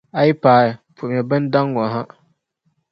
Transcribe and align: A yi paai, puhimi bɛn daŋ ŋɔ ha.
A 0.19 0.21
yi 0.27 0.33
paai, 0.43 0.67
puhimi 0.95 1.21
bɛn 1.29 1.43
daŋ 1.53 1.65
ŋɔ 1.73 1.83
ha. 1.93 2.01